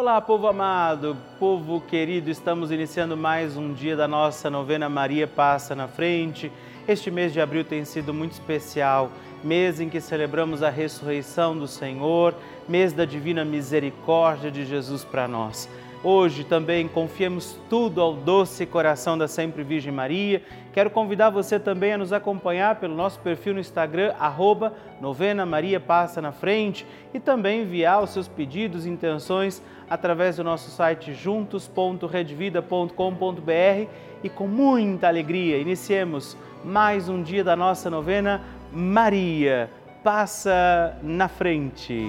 [0.00, 5.74] Olá, povo amado, povo querido, estamos iniciando mais um dia da nossa novena Maria Passa
[5.74, 6.50] na Frente.
[6.88, 9.12] Este mês de abril tem sido muito especial,
[9.44, 12.34] mês em que celebramos a ressurreição do Senhor,
[12.66, 15.68] mês da divina misericórdia de Jesus para nós.
[16.02, 20.42] Hoje também confiemos tudo ao doce coração da Sempre Virgem Maria.
[20.72, 25.78] Quero convidar você também a nos acompanhar pelo nosso perfil no Instagram, arroba Novena Maria
[25.78, 31.12] Passa na Frente, e também enviar os seus pedidos e intenções através do nosso site
[31.12, 33.90] juntos.redvida.com.br
[34.22, 38.40] e com muita alegria iniciemos mais um dia da nossa novena
[38.72, 39.68] Maria
[40.02, 42.08] Passa na Frente.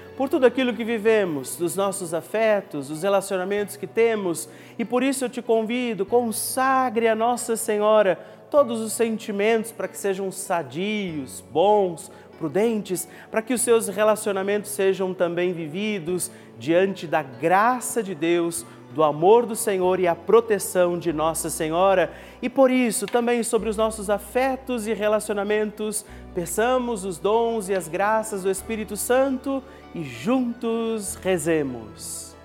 [0.17, 5.25] por tudo aquilo que vivemos, dos nossos afetos, dos relacionamentos que temos, e por isso
[5.25, 12.11] eu te convido, consagre a Nossa Senhora todos os sentimentos para que sejam sadios, bons,
[12.37, 19.03] prudentes, para que os seus relacionamentos sejam também vividos diante da graça de Deus, do
[19.03, 22.11] amor do Senhor e a proteção de Nossa Senhora.
[22.41, 27.87] E por isso, também sobre os nossos afetos e relacionamentos, peçamos os dons e as
[27.87, 29.63] graças do Espírito Santo
[29.95, 32.35] e juntos rezemos.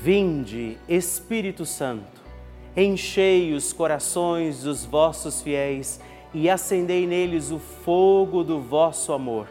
[0.00, 2.20] Vinde, Espírito Santo,
[2.76, 6.00] enchei os corações dos vossos fiéis
[6.32, 9.48] e acendei neles o fogo do vosso amor.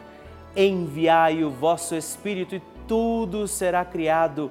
[0.56, 4.50] Enviai o vosso Espírito e tudo será criado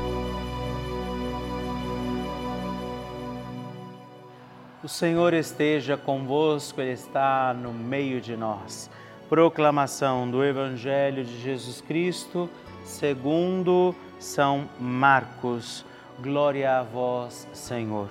[4.83, 8.89] O Senhor esteja convosco, Ele está no meio de nós.
[9.29, 12.49] Proclamação do Evangelho de Jesus Cristo,
[12.83, 15.85] segundo São Marcos.
[16.19, 18.09] Glória a vós, Senhor.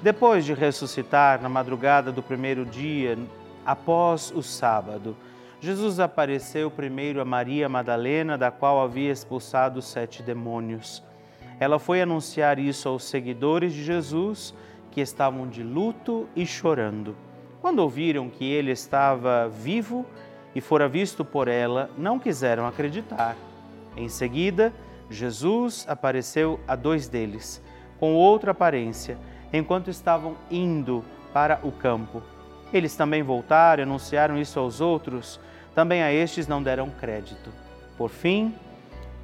[0.00, 3.18] Depois de ressuscitar na madrugada do primeiro dia,
[3.64, 5.16] após o sábado,
[5.60, 11.02] Jesus apareceu primeiro a Maria Madalena, da qual havia expulsado sete demônios.
[11.58, 14.54] Ela foi anunciar isso aos seguidores de Jesus
[14.96, 17.14] que estavam de luto e chorando.
[17.60, 20.06] Quando ouviram que ele estava vivo
[20.54, 23.36] e fora visto por ela, não quiseram acreditar.
[23.94, 24.72] Em seguida,
[25.10, 27.62] Jesus apareceu a dois deles,
[28.00, 29.18] com outra aparência,
[29.52, 32.22] enquanto estavam indo para o campo.
[32.72, 35.38] Eles também voltaram e anunciaram isso aos outros,
[35.74, 37.52] também a estes não deram crédito.
[37.98, 38.54] Por fim,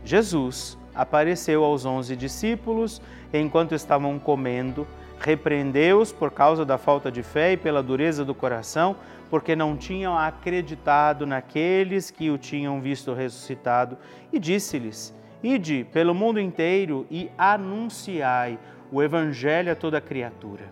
[0.05, 3.01] Jesus apareceu aos onze discípulos
[3.33, 4.87] enquanto estavam comendo
[5.23, 8.97] repreendeu-os por causa da falta de fé e pela dureza do coração,
[9.31, 13.97] porque não tinham acreditado naqueles que o tinham visto ressuscitado,
[14.33, 18.59] e disse-lhes: Ide pelo mundo inteiro e anunciai
[18.91, 20.65] o evangelho a toda criatura.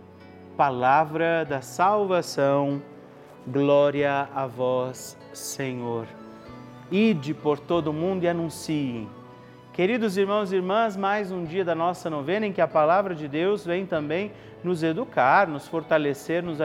[0.57, 2.83] Palavra da salvação.
[3.47, 6.07] Glória a vós, Senhor.
[6.91, 9.09] Ide por todo o mundo e anunciem.
[9.81, 13.27] Queridos irmãos e irmãs, mais um dia da nossa novena em que a palavra de
[13.27, 14.31] Deus vem também
[14.63, 16.61] nos educar, nos fortalecer, nos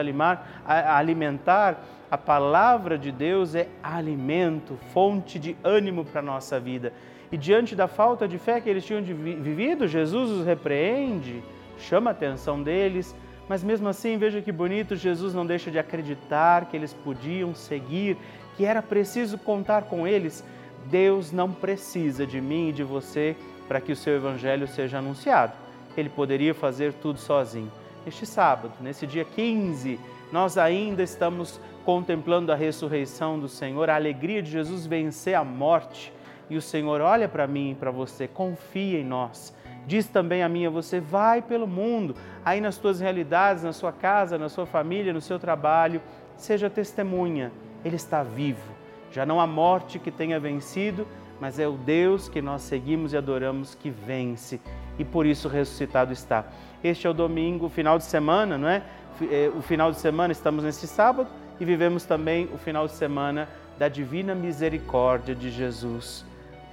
[0.66, 1.82] alimentar.
[2.10, 6.92] A palavra de Deus é alimento, fonte de ânimo para a nossa vida.
[7.32, 11.42] E diante da falta de fé que eles tinham vivido, Jesus os repreende,
[11.78, 13.16] chama a atenção deles,
[13.48, 18.18] mas mesmo assim, veja que bonito, Jesus não deixa de acreditar que eles podiam seguir,
[18.58, 20.44] que era preciso contar com eles.
[20.90, 23.36] Deus não precisa de mim e de você
[23.68, 25.52] para que o seu evangelho seja anunciado.
[25.96, 27.70] Ele poderia fazer tudo sozinho.
[28.06, 29.98] Este sábado, nesse dia 15,
[30.30, 36.12] nós ainda estamos contemplando a ressurreição do Senhor, a alegria de Jesus vencer a morte.
[36.48, 39.54] E o Senhor olha para mim e para você, confia em nós.
[39.86, 42.14] Diz também a mim a você, vai pelo mundo,
[42.44, 46.00] aí nas tuas realidades, na sua casa, na sua família, no seu trabalho,
[46.36, 47.52] seja testemunha
[47.86, 48.75] ele está vivo.
[49.16, 51.06] Já não há morte que tenha vencido,
[51.40, 54.60] mas é o Deus que nós seguimos e adoramos que vence
[54.98, 56.44] e por isso ressuscitado está.
[56.84, 58.82] Este é o domingo, final de semana, não é?
[59.22, 59.50] é?
[59.56, 63.88] O final de semana, estamos nesse sábado e vivemos também o final de semana da
[63.88, 66.22] divina misericórdia de Jesus.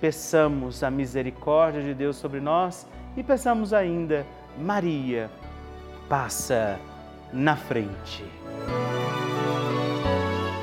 [0.01, 2.85] Peçamos a misericórdia de Deus sobre nós
[3.15, 4.25] e peçamos ainda,
[4.57, 5.31] Maria,
[6.09, 6.77] passa
[7.31, 8.25] na frente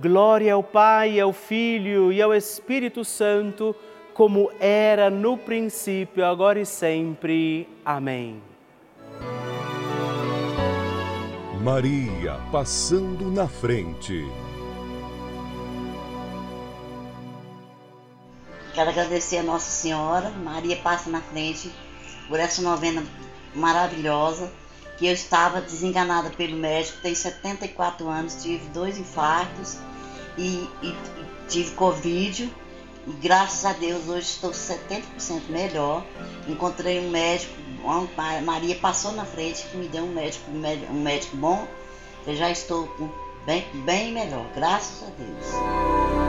[0.00, 3.74] Glória ao Pai, ao Filho e ao Espírito Santo,
[4.14, 7.68] como era no princípio, agora e sempre.
[7.84, 8.40] Amém.
[11.60, 14.24] Maria passando na frente.
[18.72, 21.72] Quero agradecer a Nossa Senhora, Maria passa na frente,
[22.28, 23.02] por essa novena
[23.52, 24.48] maravilhosa
[24.98, 29.78] que eu estava desenganada pelo médico, tenho 74 anos, tive dois infartos
[30.36, 30.96] e, e, e
[31.48, 32.52] tive Covid.
[33.06, 35.02] E graças a Deus hoje estou 70%
[35.48, 36.04] melhor.
[36.48, 37.54] Encontrei um médico,
[38.44, 41.66] Maria passou na frente que me deu um médico, um médico bom
[42.26, 42.88] Eu já estou
[43.46, 46.27] bem, bem melhor, graças a Deus.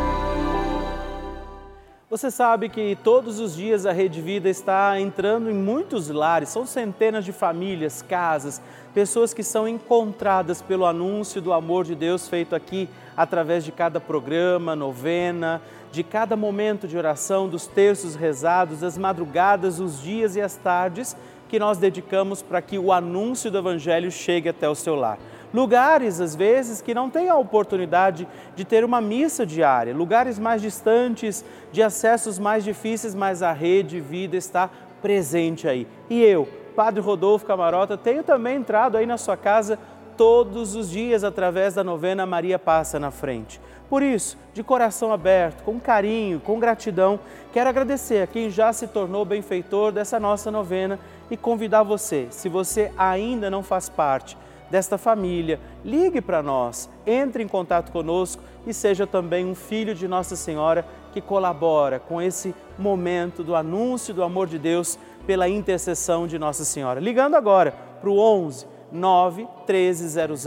[2.09, 6.65] Você sabe que todos os dias a Rede Vida está entrando em muitos lares, são
[6.65, 8.59] centenas de famílias, casas,
[8.95, 13.99] pessoas que são encontradas pelo anúncio do amor de Deus feito aqui através de cada
[13.99, 15.61] programa, novena,
[15.91, 21.15] de cada momento de oração, dos terços rezados, das madrugadas, os dias e as tardes
[21.47, 25.19] que nós dedicamos para que o anúncio do Evangelho chegue até o seu lar
[25.53, 30.61] lugares, às vezes, que não têm a oportunidade de ter uma missa diária, lugares mais
[30.61, 34.69] distantes, de acessos mais difíceis, mas a rede vida está
[35.01, 35.87] presente aí.
[36.09, 39.77] E eu, Padre Rodolfo Camarota, tenho também entrado aí na sua casa
[40.15, 43.59] todos os dias através da novena Maria Passa na Frente.
[43.89, 47.19] Por isso, de coração aberto, com carinho, com gratidão,
[47.51, 50.99] quero agradecer a quem já se tornou benfeitor dessa nossa novena
[51.31, 54.37] e convidar você, se você ainda não faz parte,
[54.69, 55.59] desta família.
[55.83, 60.85] Ligue para nós, entre em contato conosco e seja também um filho de Nossa Senhora
[61.11, 66.63] que colabora com esse momento do anúncio do amor de Deus pela intercessão de Nossa
[66.63, 66.99] Senhora.
[66.99, 70.45] Ligando agora para o 11 9 1300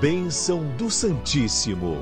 [0.00, 1.96] Bênção do Santíssimo.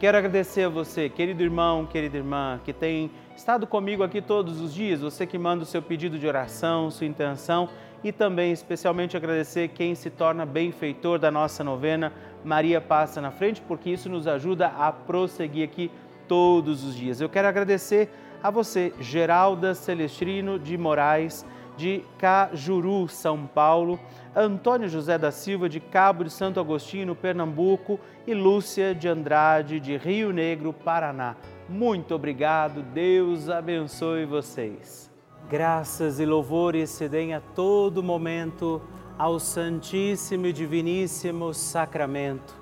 [0.00, 4.74] Quero agradecer a você, querido irmão, querida irmã, que tem estado comigo aqui todos os
[4.74, 7.68] dias, você que manda o seu pedido de oração, sua intenção
[8.02, 12.12] e também especialmente agradecer quem se torna benfeitor da nossa novena
[12.44, 15.92] Maria Passa na Frente, porque isso nos ajuda a prosseguir aqui
[16.26, 17.20] todos os dias.
[17.20, 18.10] Eu quero agradecer
[18.42, 24.00] a você, Geralda Celestrino de Moraes, de Cajuru, São Paulo,
[24.34, 29.96] Antônio José da Silva, de Cabo de Santo Agostinho, Pernambuco, e Lúcia de Andrade, de
[29.96, 31.36] Rio Negro, Paraná.
[31.68, 35.10] Muito obrigado, Deus abençoe vocês.
[35.48, 38.82] Graças e louvores se deem a todo momento
[39.16, 42.54] ao Santíssimo e Diviníssimo Sacramento.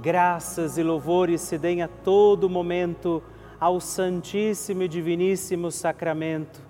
[0.00, 3.22] Graças e louvores se deem a todo momento
[3.58, 6.69] ao Santíssimo e Diviníssimo Sacramento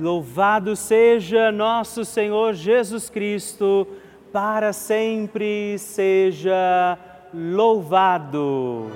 [0.00, 3.86] Louvado seja nosso Senhor Jesus Cristo,
[4.32, 6.98] para sempre seja
[7.32, 8.90] louvado.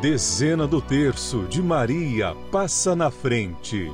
[0.00, 3.88] Dezena do terço de Maria passa na frente.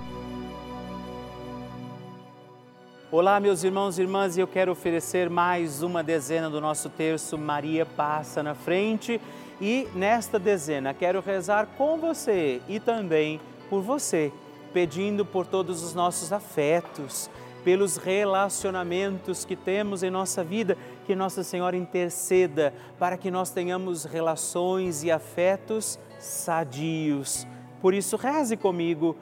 [3.13, 7.37] Olá, meus irmãos e irmãs, e eu quero oferecer mais uma dezena do nosso terço
[7.37, 9.21] Maria passa na frente.
[9.61, 13.39] E nesta dezena quero rezar com você e também
[13.69, 14.33] por você
[14.75, 17.31] pedindo por todos os nossos afetos,
[17.65, 24.05] pelos relacionamentos que temos em nossa vida, que Nossa Senhora interceda para que nós tenhamos
[24.05, 27.47] relações e afetos sadios.
[27.81, 29.17] Por isso, reze comigo,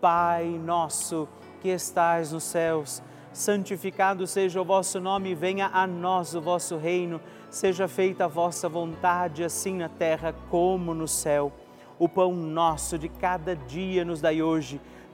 [0.00, 1.26] Pai nosso
[1.62, 7.20] que estais nos céus, santificado seja o vosso nome, venha a nós o vosso reino,
[7.48, 11.50] seja feita a vossa vontade, assim na terra como no céu.
[11.98, 14.78] O pão nosso de cada dia nos dai hoje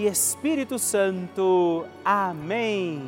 [0.00, 1.84] e Espírito Santo.
[2.02, 3.02] Amém.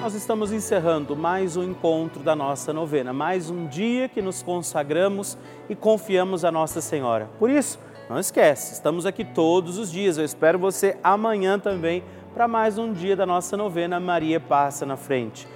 [0.00, 5.36] Nós estamos encerrando mais um encontro da nossa novena, mais um dia que nos consagramos
[5.68, 7.28] e confiamos a Nossa Senhora.
[7.38, 10.16] Por isso, não esquece, estamos aqui todos os dias.
[10.16, 14.96] Eu espero você amanhã também para mais um dia da nossa novena Maria Passa na
[14.96, 15.48] Frente.